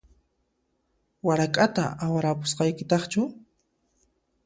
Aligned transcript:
Warak'ata 1.27 1.85
awarapusqaykitaqchu? 2.05 3.21